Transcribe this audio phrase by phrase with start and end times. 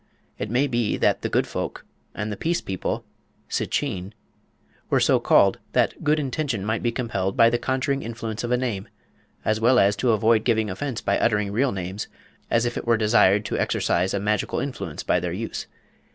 [0.39, 3.05] It may be that "the good folk" and the "peace people"
[3.49, 4.13] (sitchean)
[4.89, 8.57] were so called that good intention might be compelled by the conjuring influence of a
[8.57, 8.87] name,
[9.45, 12.07] as well as to avoid giving offence by uttering real names,
[12.49, 15.67] as if it were desired to exercise a magical influence by their use.